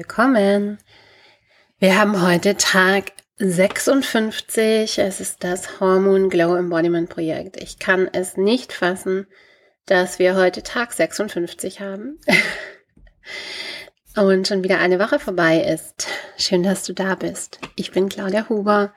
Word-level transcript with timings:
Willkommen. 0.00 0.78
Wir 1.80 1.98
haben 1.98 2.22
heute 2.22 2.56
Tag 2.56 3.14
56. 3.38 4.96
Es 4.96 5.18
ist 5.18 5.42
das 5.42 5.80
Hormone 5.80 6.28
Glow 6.28 6.54
Embodiment 6.54 7.10
Projekt. 7.10 7.56
Ich 7.56 7.80
kann 7.80 8.08
es 8.12 8.36
nicht 8.36 8.72
fassen, 8.72 9.26
dass 9.86 10.20
wir 10.20 10.36
heute 10.36 10.62
Tag 10.62 10.92
56 10.92 11.80
haben. 11.80 12.16
Und 14.16 14.46
schon 14.46 14.62
wieder 14.62 14.78
eine 14.78 15.00
Woche 15.00 15.18
vorbei 15.18 15.62
ist. 15.62 16.06
Schön, 16.36 16.62
dass 16.62 16.84
du 16.84 16.92
da 16.92 17.16
bist. 17.16 17.58
Ich 17.74 17.90
bin 17.90 18.08
Claudia 18.08 18.48
Huber 18.48 18.94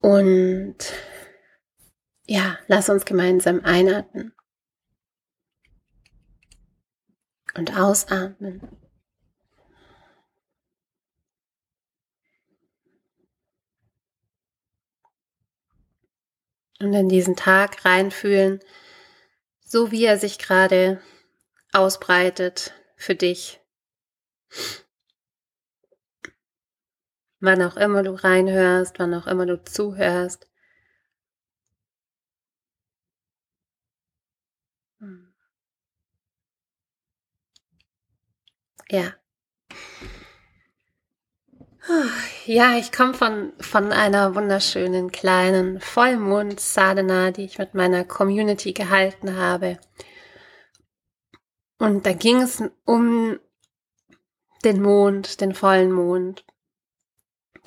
und 0.00 0.78
ja, 2.26 2.58
lass 2.66 2.88
uns 2.88 3.04
gemeinsam 3.04 3.64
einatmen 3.64 4.32
und 7.56 7.76
ausatmen. 7.76 8.87
Und 16.80 16.92
in 16.94 17.08
diesen 17.08 17.36
Tag 17.36 17.84
reinfühlen, 17.84 18.60
so 19.64 19.90
wie 19.90 20.04
er 20.04 20.18
sich 20.18 20.38
gerade 20.38 21.00
ausbreitet 21.72 22.72
für 22.96 23.14
dich. 23.14 23.60
Wann 27.40 27.62
auch 27.62 27.76
immer 27.76 28.02
du 28.02 28.12
reinhörst, 28.12 28.98
wann 28.98 29.14
auch 29.14 29.26
immer 29.26 29.46
du 29.46 29.62
zuhörst. 29.62 30.48
Ja. 38.90 39.17
Ja, 42.44 42.76
ich 42.76 42.92
komme 42.92 43.14
von, 43.14 43.52
von 43.60 43.92
einer 43.92 44.34
wunderschönen 44.34 45.10
kleinen 45.10 45.80
Vollmond-Sadhana, 45.80 47.30
die 47.30 47.44
ich 47.44 47.58
mit 47.58 47.74
meiner 47.74 48.04
Community 48.04 48.72
gehalten 48.72 49.36
habe. 49.36 49.78
Und 51.78 52.04
da 52.04 52.12
ging 52.12 52.42
es 52.42 52.62
um 52.84 53.38
den 54.64 54.82
Mond, 54.82 55.40
den 55.40 55.54
vollen 55.54 55.92
Mond, 55.92 56.44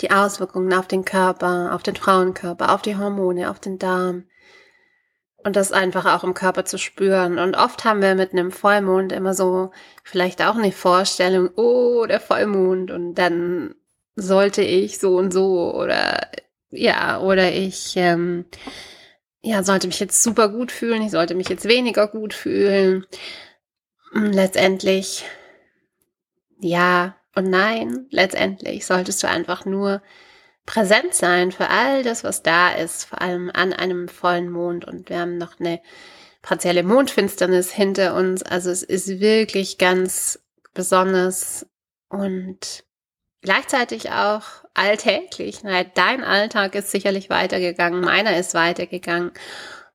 die 0.00 0.10
Auswirkungen 0.10 0.72
auf 0.72 0.86
den 0.86 1.04
Körper, 1.04 1.74
auf 1.74 1.82
den 1.82 1.96
Frauenkörper, 1.96 2.72
auf 2.72 2.82
die 2.82 2.96
Hormone, 2.96 3.50
auf 3.50 3.58
den 3.58 3.78
Darm. 3.78 4.24
Und 5.44 5.56
das 5.56 5.72
einfach 5.72 6.06
auch 6.06 6.22
im 6.22 6.34
Körper 6.34 6.64
zu 6.64 6.78
spüren. 6.78 7.38
Und 7.38 7.56
oft 7.56 7.84
haben 7.84 8.02
wir 8.02 8.14
mit 8.14 8.32
einem 8.32 8.52
Vollmond 8.52 9.10
immer 9.10 9.34
so 9.34 9.72
vielleicht 10.04 10.42
auch 10.42 10.54
eine 10.54 10.70
Vorstellung, 10.70 11.50
oh, 11.56 12.06
der 12.06 12.20
Vollmond. 12.20 12.92
Und 12.92 13.14
dann 13.14 13.74
sollte 14.16 14.62
ich 14.62 14.98
so 14.98 15.16
und 15.16 15.32
so 15.32 15.74
oder 15.74 16.28
ja, 16.70 17.20
oder 17.20 17.52
ich 17.52 17.94
ähm, 17.96 18.46
ja, 19.42 19.62
sollte 19.62 19.86
mich 19.86 20.00
jetzt 20.00 20.22
super 20.22 20.48
gut 20.48 20.72
fühlen, 20.72 21.02
ich 21.02 21.10
sollte 21.10 21.34
mich 21.34 21.48
jetzt 21.48 21.66
weniger 21.66 22.08
gut 22.08 22.34
fühlen. 22.34 23.06
Hm, 24.12 24.32
letztendlich 24.32 25.24
ja 26.60 27.16
und 27.34 27.48
nein, 27.50 28.06
letztendlich 28.10 28.86
solltest 28.86 29.22
du 29.22 29.28
einfach 29.28 29.64
nur 29.64 30.02
präsent 30.66 31.14
sein 31.14 31.50
für 31.50 31.68
all 31.68 32.02
das, 32.02 32.24
was 32.24 32.42
da 32.42 32.72
ist, 32.72 33.04
vor 33.04 33.20
allem 33.20 33.50
an 33.52 33.72
einem 33.72 34.08
vollen 34.08 34.50
Mond. 34.50 34.84
Und 34.84 35.08
wir 35.08 35.18
haben 35.18 35.38
noch 35.38 35.58
eine 35.58 35.80
partielle 36.42 36.82
Mondfinsternis 36.82 37.72
hinter 37.72 38.14
uns. 38.14 38.42
Also 38.42 38.70
es 38.70 38.82
ist 38.82 39.20
wirklich 39.20 39.78
ganz 39.78 40.40
besonders 40.74 41.66
und 42.08 42.84
gleichzeitig 43.42 44.10
auch 44.10 44.44
alltäglich. 44.74 45.60
Dein 45.94 46.24
Alltag 46.24 46.74
ist 46.74 46.90
sicherlich 46.90 47.28
weitergegangen, 47.28 48.00
meiner 48.00 48.36
ist 48.36 48.54
weitergegangen. 48.54 49.32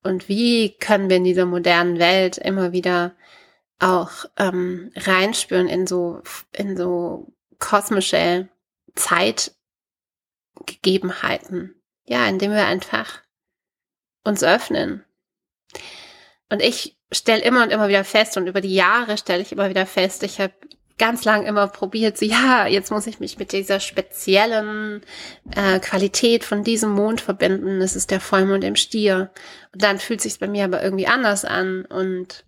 Und 0.03 0.29
wie 0.29 0.77
können 0.77 1.09
wir 1.09 1.17
in 1.17 1.23
dieser 1.23 1.45
modernen 1.45 1.97
Welt 1.99 2.37
immer 2.37 2.71
wieder 2.71 3.15
auch 3.79 4.25
ähm, 4.37 4.91
reinspüren 4.95 5.67
in 5.67 5.87
so 5.87 6.21
in 6.51 6.77
so 6.77 7.33
kosmische 7.59 8.49
Zeitgegebenheiten? 8.95 11.73
Ja, 12.05 12.27
indem 12.27 12.51
wir 12.51 12.65
einfach 12.65 13.21
uns 14.23 14.43
öffnen. 14.43 15.03
Und 16.49 16.61
ich 16.61 16.97
stelle 17.11 17.43
immer 17.43 17.63
und 17.63 17.71
immer 17.71 17.89
wieder 17.89 18.03
fest 18.03 18.37
und 18.37 18.47
über 18.47 18.61
die 18.61 18.73
Jahre 18.73 19.17
stelle 19.17 19.41
ich 19.41 19.51
immer 19.51 19.69
wieder 19.69 19.85
fest, 19.85 20.23
ich 20.23 20.39
habe 20.39 20.53
ganz 20.97 21.25
lang 21.25 21.45
immer 21.45 21.67
probiert, 21.67 22.17
so 22.17 22.25
ja, 22.25 22.65
jetzt 22.67 22.91
muss 22.91 23.07
ich 23.07 23.19
mich 23.19 23.37
mit 23.37 23.51
dieser 23.51 23.79
speziellen 23.79 25.01
äh, 25.55 25.79
Qualität 25.79 26.43
von 26.43 26.63
diesem 26.63 26.91
Mond 26.91 27.21
verbinden. 27.21 27.79
Das 27.79 27.95
ist 27.95 28.09
der 28.09 28.19
Vollmond 28.19 28.63
im 28.63 28.75
Stier. 28.75 29.31
Und 29.73 29.83
dann 29.83 29.99
fühlt 29.99 30.21
sich 30.21 30.39
bei 30.39 30.47
mir 30.47 30.65
aber 30.65 30.83
irgendwie 30.83 31.07
anders 31.07 31.45
an. 31.45 31.85
Und 31.85 32.45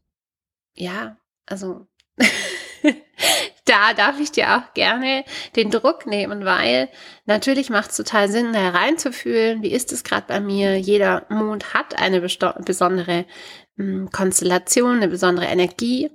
ja, 0.74 1.18
also 1.46 1.88
da 3.70 3.94
darf 3.94 4.20
ich 4.20 4.32
dir 4.32 4.58
auch 4.58 4.74
gerne 4.74 5.24
den 5.56 5.70
Druck 5.70 6.08
nehmen, 6.08 6.44
weil 6.44 6.90
natürlich 7.26 7.70
macht 7.70 7.92
es 7.92 7.98
total 7.98 8.28
Sinn, 8.30 8.52
da 8.54 8.70
reinzufühlen, 8.70 9.62
wie 9.62 9.72
ist 9.72 9.92
es 9.92 10.04
gerade 10.04 10.26
bei 10.28 10.40
mir. 10.40 10.80
Jeder 10.80 11.26
Mond 11.30 11.74
hat 11.74 11.98
eine 12.00 12.20
besondere 12.22 13.26
hm, 13.78 14.10
Konstellation, 14.12 14.98
eine 14.98 15.08
besondere 15.08 15.46
Energie. 15.46 16.10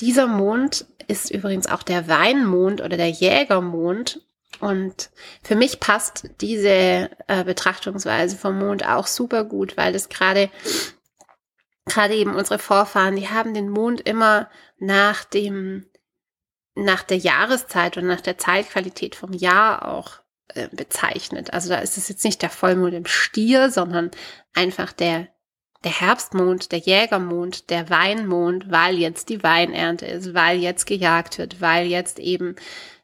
Dieser 0.00 0.26
Mond 0.26 0.84
ist 1.08 1.30
übrigens 1.30 1.66
auch 1.66 1.82
der 1.82 2.06
Weinmond 2.06 2.82
oder 2.82 2.96
der 2.96 3.10
Jägermond. 3.10 4.20
Und 4.60 5.10
für 5.42 5.56
mich 5.56 5.80
passt 5.80 6.28
diese 6.40 7.10
äh, 7.28 7.44
Betrachtungsweise 7.44 8.36
vom 8.36 8.58
Mond 8.58 8.86
auch 8.86 9.06
super 9.06 9.44
gut, 9.44 9.76
weil 9.76 9.92
das 9.92 10.08
gerade 10.08 10.50
gerade 11.86 12.14
eben 12.14 12.34
unsere 12.34 12.58
Vorfahren, 12.58 13.16
die 13.16 13.28
haben 13.28 13.54
den 13.54 13.68
Mond 13.68 14.00
immer 14.02 14.48
nach 14.78 15.24
dem 15.24 15.89
nach 16.74 17.02
der 17.02 17.18
Jahreszeit 17.18 17.96
und 17.96 18.06
nach 18.06 18.20
der 18.20 18.38
Zeitqualität 18.38 19.14
vom 19.14 19.32
Jahr 19.32 19.88
auch 19.88 20.20
äh, 20.54 20.68
bezeichnet. 20.68 21.52
Also 21.52 21.68
da 21.68 21.78
ist 21.78 21.96
es 21.96 22.08
jetzt 22.08 22.24
nicht 22.24 22.42
der 22.42 22.50
Vollmond 22.50 22.94
im 22.94 23.06
Stier, 23.06 23.70
sondern 23.70 24.10
einfach 24.54 24.92
der 24.92 25.28
der 25.84 25.98
Herbstmond, 25.98 26.72
der 26.72 26.78
Jägermond, 26.78 27.70
der 27.70 27.88
Weinmond, 27.88 28.70
weil 28.70 28.98
jetzt 28.98 29.28
die 29.28 29.42
Weinernte 29.42 30.06
ist, 30.06 30.34
weil 30.34 30.58
jetzt 30.58 30.86
gejagt 30.86 31.38
wird, 31.38 31.60
weil 31.60 31.86
jetzt 31.86 32.18
eben, 32.18 32.56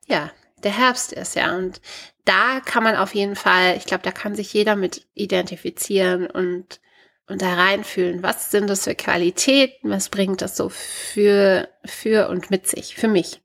ja, 0.06 0.31
der 0.62 0.77
Herbst 0.77 1.12
ist, 1.12 1.37
ja. 1.37 1.56
Und 1.56 1.81
da 2.25 2.60
kann 2.60 2.83
man 2.83 2.97
auf 2.97 3.15
jeden 3.15 3.37
Fall, 3.37 3.77
ich 3.77 3.87
glaube, 3.87 4.03
da 4.03 4.12
kann 4.12 4.34
sich 4.34 4.53
jeder 4.53 4.77
mit 4.77 5.06
identifizieren 5.15 6.27
und, 6.27 6.81
und 7.28 7.41
da 7.41 7.54
reinfühlen. 7.54 8.22
Was 8.22 8.50
sind 8.50 8.69
das 8.69 8.84
für 8.84 8.94
Qualitäten? 8.94 9.91
Was 9.91 10.09
bringt 10.10 10.43
das 10.43 10.56
so 10.56 10.69
für, 10.69 11.69
für 11.84 12.28
und 12.28 12.50
mit 12.50 12.66
sich, 12.66 12.94
für 12.97 13.09
mich? 13.09 13.41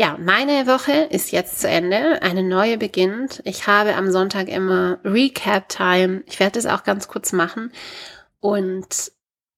Ja, 0.00 0.16
meine 0.18 0.66
Woche 0.66 0.92
ist 1.10 1.30
jetzt 1.30 1.60
zu 1.60 1.68
Ende. 1.68 2.22
Eine 2.22 2.42
neue 2.42 2.78
beginnt. 2.78 3.42
Ich 3.44 3.66
habe 3.66 3.96
am 3.96 4.10
Sonntag 4.10 4.48
immer 4.48 4.98
Recap-Time. 5.04 6.22
Ich 6.24 6.40
werde 6.40 6.52
das 6.52 6.64
auch 6.64 6.84
ganz 6.84 7.06
kurz 7.06 7.32
machen 7.34 7.70
und 8.40 9.12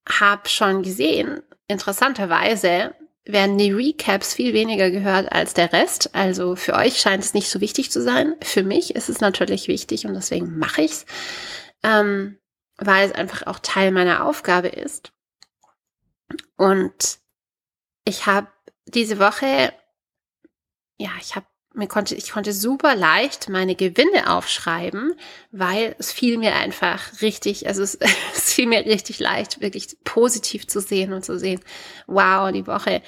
habe 0.09 0.49
schon 0.49 0.83
gesehen, 0.83 1.43
interessanterweise 1.69 2.93
werden 3.25 3.57
die 3.57 3.71
Recaps 3.71 4.35
viel 4.35 4.53
weniger 4.53 4.91
gehört 4.91 5.31
als 5.31 5.55
der 5.55 5.73
Rest. 5.73 6.13
Also 6.13 6.57
für 6.57 6.75
euch 6.75 6.99
scheint 6.99 7.23
es 7.23 7.35
nicht 7.35 7.49
so 7.49 7.61
wichtig 7.61 7.93
zu 7.93 8.03
sein. 8.03 8.35
Für 8.43 8.65
mich 8.65 8.97
ist 8.97 9.09
es 9.09 9.21
natürlich 9.21 9.69
wichtig 9.69 10.07
und 10.07 10.15
deswegen 10.15 10.59
mache 10.59 10.83
ich's, 10.83 11.07
ähm, 11.85 12.37
weil 12.79 13.09
es 13.09 13.15
einfach 13.15 13.47
auch 13.47 13.61
Teil 13.61 13.93
meiner 13.93 14.27
Aufgabe 14.27 14.71
ist. 14.71 15.13
Und 16.57 17.21
ich 18.05 18.27
habe 18.27 18.49
diese 18.87 19.21
Woche 19.21 19.73
ja, 20.99 21.11
ich 21.21 21.35
habe 21.35 21.47
mir 21.75 21.89
konnte, 21.89 22.15
ich 22.15 22.31
konnte 22.31 22.53
super 22.53 22.95
leicht 22.95 23.49
meine 23.49 23.75
Gewinne 23.75 24.31
aufschreiben, 24.31 25.15
weil 25.51 25.95
es 25.99 26.13
fiel 26.13 26.39
mir 26.39 26.55
einfach 26.55 27.23
richtig, 27.23 27.67
also 27.67 27.83
es, 27.83 27.99
es 28.35 28.53
fiel 28.53 28.67
mir 28.67 28.85
richtig 28.85 29.19
leicht, 29.19 29.61
wirklich 29.61 29.97
positiv 30.05 30.67
zu 30.67 30.81
sehen 30.81 31.13
und 31.13 31.25
zu 31.25 31.39
sehen, 31.39 31.61
wow, 32.07 32.51
die 32.53 32.67
Woche. 32.67 33.03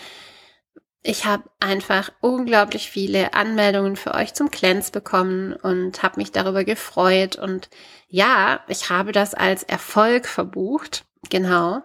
Ich 1.06 1.26
habe 1.26 1.44
einfach 1.60 2.10
unglaublich 2.22 2.88
viele 2.88 3.34
Anmeldungen 3.34 3.96
für 3.96 4.14
euch 4.14 4.32
zum 4.32 4.50
Cleanse 4.50 4.90
bekommen 4.90 5.52
und 5.52 6.02
habe 6.02 6.18
mich 6.18 6.32
darüber 6.32 6.64
gefreut. 6.64 7.36
Und 7.36 7.68
ja, 8.08 8.64
ich 8.68 8.88
habe 8.88 9.12
das 9.12 9.34
als 9.34 9.64
Erfolg 9.64 10.26
verbucht. 10.26 11.04
Genau. 11.28 11.82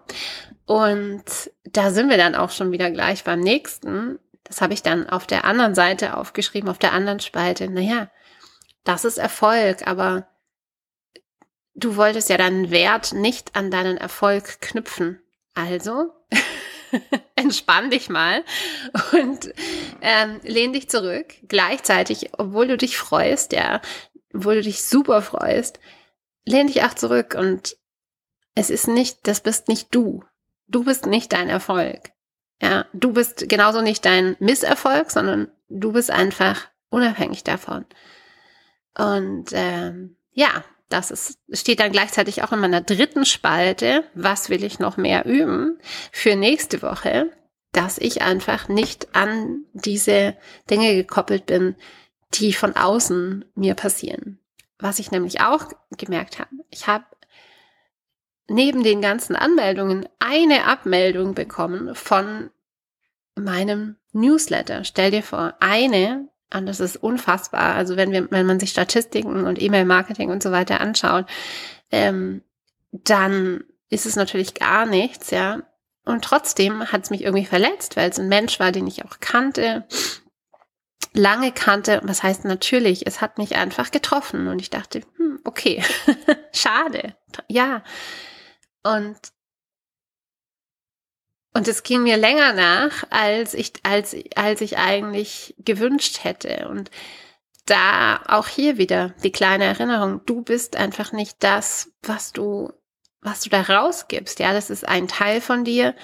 Und 0.65 1.23
da 1.65 1.91
sind 1.91 2.09
wir 2.09 2.15
dann 2.15 2.35
auch 2.35 2.51
schon 2.51 2.71
wieder 2.71 2.91
gleich 2.91 3.25
beim 3.25 3.41
nächsten. 3.41 4.19
Das 4.49 4.61
habe 4.61 4.73
ich 4.73 4.83
dann 4.83 5.07
auf 5.07 5.27
der 5.27 5.45
anderen 5.45 5.75
Seite 5.75 6.17
aufgeschrieben, 6.17 6.69
auf 6.69 6.79
der 6.79 6.91
anderen 6.91 7.19
Spalte. 7.19 7.69
Naja, 7.69 8.09
das 8.83 9.05
ist 9.05 9.19
Erfolg, 9.19 9.87
aber 9.87 10.27
du 11.75 11.95
wolltest 11.95 12.29
ja 12.29 12.37
deinen 12.37 12.71
Wert 12.71 13.13
nicht 13.13 13.55
an 13.55 13.71
deinen 13.71 13.97
Erfolg 13.97 14.59
knüpfen. 14.59 15.21
Also 15.53 16.11
entspann 17.35 17.91
dich 17.91 18.09
mal 18.09 18.43
und 19.11 19.53
ähm, 20.01 20.39
lehn 20.43 20.73
dich 20.73 20.89
zurück. 20.89 21.35
Gleichzeitig, 21.47 22.31
obwohl 22.37 22.67
du 22.67 22.77
dich 22.77 22.97
freust, 22.97 23.53
ja, 23.53 23.81
obwohl 24.33 24.55
du 24.55 24.61
dich 24.63 24.83
super 24.83 25.21
freust, 25.21 25.79
lehn 26.45 26.67
dich 26.67 26.83
auch 26.83 26.95
zurück 26.95 27.35
und 27.37 27.77
es 28.55 28.71
ist 28.71 28.87
nicht, 28.87 29.27
das 29.27 29.41
bist 29.41 29.67
nicht 29.67 29.93
du. 29.93 30.23
Du 30.67 30.83
bist 30.83 31.05
nicht 31.05 31.33
dein 31.33 31.49
Erfolg. 31.49 32.11
Ja, 32.61 32.85
du 32.93 33.13
bist 33.13 33.47
genauso 33.47 33.81
nicht 33.81 34.05
dein 34.05 34.35
Misserfolg, 34.39 35.11
sondern 35.11 35.49
du 35.69 35.93
bist 35.93 36.11
einfach 36.11 36.67
unabhängig 36.89 37.43
davon. 37.43 37.85
Und 38.97 39.49
ähm, 39.53 40.17
ja, 40.33 40.63
das 40.89 41.11
ist, 41.11 41.39
steht 41.51 41.79
dann 41.79 41.91
gleichzeitig 41.91 42.43
auch 42.43 42.51
in 42.51 42.59
meiner 42.59 42.81
dritten 42.81 43.25
Spalte, 43.25 44.03
was 44.15 44.49
will 44.49 44.63
ich 44.63 44.79
noch 44.79 44.97
mehr 44.97 45.25
üben 45.25 45.79
für 46.11 46.35
nächste 46.35 46.81
Woche, 46.81 47.31
dass 47.71 47.97
ich 47.99 48.23
einfach 48.23 48.67
nicht 48.67 49.15
an 49.15 49.65
diese 49.73 50.35
Dinge 50.69 50.95
gekoppelt 50.95 51.45
bin, 51.45 51.75
die 52.33 52.53
von 52.53 52.75
außen 52.75 53.45
mir 53.55 53.75
passieren. 53.75 54.39
Was 54.79 54.99
ich 54.99 55.11
nämlich 55.11 55.41
auch 55.41 55.67
gemerkt 55.97 56.39
habe, 56.39 56.49
ich 56.69 56.87
habe 56.87 57.05
neben 58.49 58.83
den 58.83 59.01
ganzen 59.01 59.35
Anmeldungen 59.35 60.07
eine 60.19 60.65
Abmeldung 60.65 61.33
bekommen 61.33 61.95
von 61.95 62.49
meinem 63.35 63.95
Newsletter. 64.11 64.83
Stell 64.83 65.11
dir 65.11 65.23
vor, 65.23 65.55
eine 65.59 66.29
und 66.53 66.65
das 66.65 66.79
ist 66.79 66.97
unfassbar. 66.97 67.75
Also 67.75 67.95
wenn 67.95 68.11
wir, 68.11 68.29
wenn 68.31 68.45
man 68.45 68.59
sich 68.59 68.71
Statistiken 68.71 69.45
und 69.45 69.61
E-Mail-Marketing 69.61 70.29
und 70.29 70.41
so 70.41 70.51
weiter 70.51 70.81
anschaut, 70.81 71.25
ähm, 71.91 72.41
dann 72.91 73.63
ist 73.89 74.05
es 74.05 74.15
natürlich 74.15 74.55
gar 74.55 74.85
nichts, 74.85 75.31
ja. 75.31 75.61
Und 76.05 76.23
trotzdem 76.23 76.91
hat 76.91 77.03
es 77.03 77.09
mich 77.11 77.23
irgendwie 77.23 77.45
verletzt, 77.45 77.95
weil 77.95 78.09
es 78.09 78.19
ein 78.19 78.29
Mensch 78.29 78.59
war, 78.59 78.71
den 78.71 78.87
ich 78.87 79.05
auch 79.05 79.19
kannte, 79.19 79.85
lange 81.13 81.51
kannte. 81.51 82.01
Was 82.03 82.23
heißt 82.23 82.45
natürlich, 82.45 83.05
es 83.05 83.21
hat 83.21 83.37
mich 83.37 83.55
einfach 83.55 83.91
getroffen 83.91 84.47
und 84.47 84.59
ich 84.59 84.71
dachte, 84.71 85.01
hm, 85.17 85.39
okay, 85.43 85.83
schade, 86.51 87.15
ja. 87.47 87.83
Und 88.83 89.19
und 91.53 91.67
es 91.67 91.83
ging 91.83 92.03
mir 92.03 92.17
länger 92.17 92.53
nach, 92.53 93.03
als 93.09 93.53
ich, 93.53 93.73
als, 93.83 94.15
als 94.35 94.61
ich 94.61 94.77
eigentlich 94.77 95.55
gewünscht 95.57 96.23
hätte. 96.23 96.69
Und 96.69 96.91
da 97.65 98.21
auch 98.27 98.47
hier 98.47 98.77
wieder 98.77 99.09
die 99.23 99.31
kleine 99.31 99.65
Erinnerung, 99.65 100.21
du 100.25 100.41
bist 100.41 100.75
einfach 100.75 101.11
nicht 101.11 101.43
das, 101.43 101.91
was 102.03 102.31
du, 102.31 102.71
was 103.21 103.41
du 103.41 103.49
da 103.49 103.61
rausgibst. 103.61 104.39
Ja, 104.39 104.53
das 104.53 104.69
ist 104.69 104.87
ein 104.87 105.07
Teil 105.07 105.41
von 105.41 105.65
dir, 105.65 105.95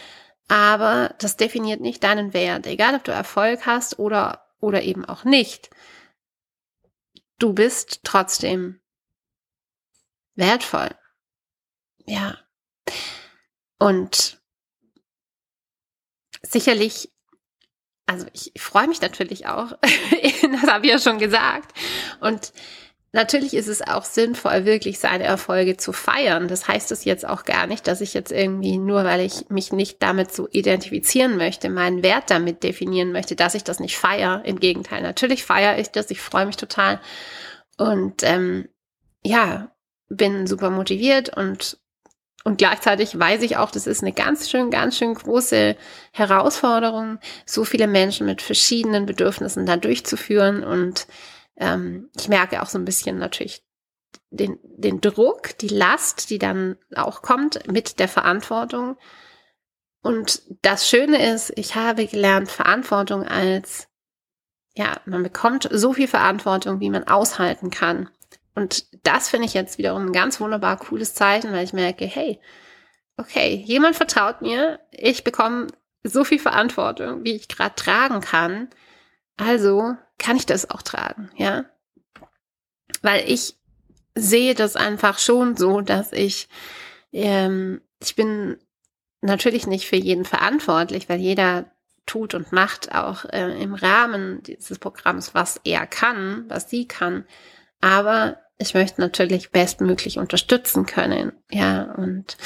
aber 0.48 1.16
das 1.20 1.38
definiert 1.38 1.80
nicht 1.80 2.04
deinen 2.04 2.34
Wert. 2.34 2.68
Egal, 2.68 2.96
ob 2.96 3.04
du 3.04 3.12
Erfolg 3.12 3.66
hast 3.66 4.00
oder, 4.00 4.48
oder 4.60 4.82
eben 4.82 5.06
auch 5.06 5.24
nicht. 5.24 5.70
Du 7.38 7.54
bist 7.54 8.02
trotzdem 8.04 8.80
wertvoll. 10.36 10.90
Ja. 12.06 12.45
Und 13.80 14.40
sicherlich, 16.42 17.12
also 18.06 18.26
ich, 18.34 18.52
freue 18.58 18.88
mich 18.88 19.02
natürlich 19.02 19.48
auch, 19.48 19.72
das 19.82 20.70
habe 20.70 20.86
ich 20.86 20.92
ja 20.92 21.00
schon 21.00 21.20
gesagt. 21.20 21.78
Und 22.22 22.54
Natürlich 23.16 23.54
ist 23.54 23.70
es 23.70 23.82
auch 23.82 24.04
sinnvoll, 24.04 24.66
wirklich 24.66 25.00
seine 25.00 25.24
Erfolge 25.24 25.78
zu 25.78 25.94
feiern. 25.94 26.50
Das 26.50 26.68
heißt 26.68 26.92
es 26.92 27.06
jetzt 27.06 27.26
auch 27.26 27.46
gar 27.46 27.66
nicht, 27.66 27.88
dass 27.88 28.02
ich 28.02 28.14
jetzt 28.14 28.34
irgendwie 28.34 28.78
nur, 28.78 29.06
weil 29.06 29.22
ich 29.22 29.50
mich 29.50 29.72
nicht 29.72 30.04
damit 30.04 30.34
so 30.34 30.50
identifizieren 30.52 31.38
möchte, 31.38 31.70
meinen 31.70 32.04
Wert 32.04 32.30
damit 32.30 32.62
definieren 32.62 33.14
möchte, 33.14 33.38
dass 33.38 33.56
ich 33.56 33.64
das 33.64 33.80
nicht 33.80 33.98
feiere. 33.98 34.44
Im 34.44 34.60
Gegenteil, 34.60 35.02
natürlich 35.02 35.46
feiere 35.46 35.80
ich 35.80 35.92
das. 35.92 36.12
Ich 36.12 36.20
freue 36.20 36.46
mich 36.46 36.58
total 36.58 37.00
und 37.78 38.22
ähm, 38.24 38.68
ja, 39.24 39.74
bin 40.10 40.46
super 40.46 40.70
motiviert 40.70 41.38
und 41.38 41.80
und 42.46 42.60
gleichzeitig 42.60 43.18
weiß 43.18 43.42
ich 43.42 43.58
auch, 43.58 43.72
das 43.72 43.88
ist 43.88 44.04
eine 44.04 44.14
ganz 44.14 44.52
schön, 44.52 44.70
ganz 44.70 44.96
schön 44.98 45.16
große 45.16 45.76
Herausforderung, 46.12 47.18
so 47.48 47.66
viele 47.66 47.88
Menschen 47.88 48.28
mit 48.28 48.44
verschiedenen 48.44 49.08
Bedürfnissen 49.08 49.66
da 49.66 49.78
durchzuführen. 49.78 50.64
Und 50.64 51.08
ähm, 51.58 52.12
ich 52.16 52.30
merke 52.30 52.62
auch 52.62 52.68
so 52.68 52.78
ein 52.78 52.86
bisschen 52.86 53.18
natürlich 53.18 53.66
den, 54.30 54.60
den 54.64 55.02
Druck, 55.02 55.58
die 55.58 55.70
Last, 55.70 56.30
die 56.30 56.38
dann 56.38 56.78
auch 56.96 57.24
kommt 57.24 57.66
mit 57.66 57.98
der 57.98 58.08
Verantwortung. 58.08 58.96
Und 60.04 60.44
das 60.62 60.88
Schöne 60.88 61.34
ist, 61.34 61.52
ich 61.56 61.74
habe 61.74 62.06
gelernt, 62.06 62.52
Verantwortung 62.52 63.24
als, 63.24 63.88
ja, 64.76 65.02
man 65.06 65.24
bekommt 65.24 65.68
so 65.72 65.94
viel 65.94 66.08
Verantwortung, 66.08 66.80
wie 66.80 66.92
man 66.92 67.08
aushalten 67.08 67.72
kann. 67.72 68.08
Und 68.56 68.86
das 69.06 69.30
finde 69.30 69.46
ich 69.48 69.54
jetzt 69.54 69.78
wiederum 69.78 70.08
ein 70.08 70.14
ganz 70.14 70.40
wunderbar 70.40 70.78
cooles 70.78 71.14
Zeichen, 71.14 71.52
weil 71.52 71.66
ich 71.66 71.74
merke, 71.74 72.06
hey, 72.06 72.40
okay, 73.18 73.64
jemand 73.66 73.96
vertraut 73.96 74.42
mir, 74.42 74.80
ich 74.92 75.24
bekomme 75.24 75.68
so 76.04 76.24
viel 76.24 76.40
Verantwortung, 76.40 77.24
wie 77.24 77.36
ich 77.36 77.48
gerade 77.48 77.76
tragen 77.76 78.22
kann. 78.22 78.70
Also 79.38 79.96
kann 80.18 80.38
ich 80.38 80.46
das 80.46 80.70
auch 80.70 80.82
tragen, 80.82 81.30
ja? 81.36 81.66
Weil 83.02 83.30
ich 83.30 83.56
sehe 84.16 84.56
das 84.56 84.76
einfach 84.76 85.20
schon 85.20 85.58
so, 85.58 85.82
dass 85.82 86.14
ich, 86.14 86.48
ähm, 87.12 87.82
ich 88.02 88.16
bin 88.16 88.58
natürlich 89.22 89.68
nicht 89.68 89.88
für 89.88 89.98
jeden 89.98 90.24
verantwortlich, 90.24 91.10
weil 91.10 91.20
jeder 91.20 91.66
tut 92.06 92.34
und 92.34 92.52
macht 92.52 92.94
auch 92.94 93.26
äh, 93.26 93.62
im 93.62 93.74
Rahmen 93.74 94.44
dieses 94.44 94.80
Programms, 94.80 95.34
was 95.34 95.60
er 95.64 95.88
kann, 95.88 96.46
was 96.48 96.70
sie 96.70 96.88
kann. 96.88 97.26
Aber 97.82 98.38
ich 98.58 98.74
möchte 98.74 99.02
natürlich 99.02 99.52
bestmöglich 99.52 100.18
unterstützen 100.18 100.86
können. 100.86 101.34
Ja, 101.52 101.94
und 101.98 102.38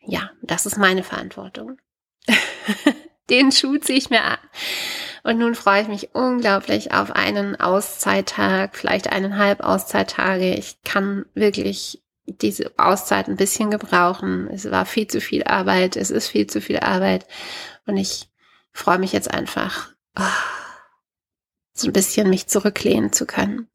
ja, 0.00 0.30
das 0.42 0.66
ist 0.66 0.78
meine 0.78 1.04
Verantwortung. 1.04 1.78
Den 3.30 3.52
Schuh 3.52 3.78
ziehe 3.78 3.98
ich 3.98 4.10
mir 4.10 4.24
an. 4.24 4.38
Und 5.22 5.38
nun 5.38 5.54
freue 5.54 5.82
ich 5.82 5.88
mich 5.88 6.14
unglaublich 6.14 6.92
auf 6.92 7.12
einen 7.12 7.58
Auszeittag, 7.60 8.76
vielleicht 8.76 9.12
eineinhalb 9.12 9.60
Auszeittage. 9.60 10.54
Ich 10.54 10.82
kann 10.82 11.26
wirklich 11.34 12.02
diese 12.26 12.72
Auszeit 12.76 13.28
ein 13.28 13.36
bisschen 13.36 13.70
gebrauchen. 13.70 14.48
Es 14.52 14.68
war 14.70 14.84
viel 14.84 15.06
zu 15.06 15.20
viel 15.20 15.44
Arbeit, 15.44 15.96
es 15.96 16.10
ist 16.10 16.26
viel 16.26 16.48
zu 16.48 16.60
viel 16.60 16.80
Arbeit. 16.80 17.26
Und 17.86 17.96
ich 17.96 18.28
freue 18.72 18.98
mich 18.98 19.12
jetzt 19.12 19.32
einfach, 19.32 19.92
oh, 20.18 20.22
so 21.72 21.86
ein 21.86 21.92
bisschen 21.92 22.28
mich 22.28 22.48
zurücklehnen 22.48 23.12
zu 23.12 23.24
können 23.24 23.68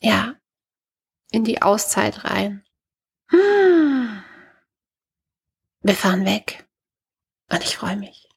ja, 0.00 0.34
in 1.30 1.44
die 1.44 1.62
Auszeit 1.62 2.24
rein. 2.24 2.64
Hm. 3.28 4.22
Wir 5.82 5.94
fahren 5.94 6.26
weg. 6.26 6.66
Und 7.50 7.62
ich 7.62 7.76
freue 7.76 7.96
mich. 7.96 8.28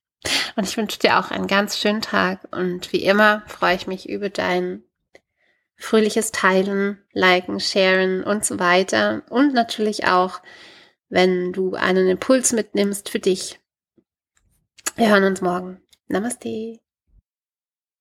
Und 0.56 0.66
ich 0.66 0.78
wünsche 0.78 1.00
dir 1.00 1.20
auch 1.20 1.32
einen 1.32 1.48
ganz 1.48 1.78
schönen 1.78 2.02
Tag. 2.02 2.48
Und 2.52 2.94
wie 2.94 3.04
immer 3.04 3.44
freue 3.48 3.76
ich 3.76 3.88
mich 3.88 4.08
über 4.10 4.30
dein 4.30 4.84
fröhliches 5.76 6.32
Teilen, 6.32 7.04
Liken, 7.12 7.60
Sharen 7.60 8.24
und 8.24 8.46
so 8.46 8.60
weiter. 8.60 9.24
Und 9.30 9.54
natürlich 9.54 10.08
auch, 10.08 10.42
wenn 11.10 11.52
du 11.52 11.76
einen 11.76 12.08
Impuls 12.08 12.54
mitnimmst 12.54 13.10
für 13.10 13.20
dich. 13.20 13.60
Wir 14.96 15.10
hören 15.10 15.26
uns 15.26 15.42
morgen. 15.42 15.82
Namaste. 16.08 16.83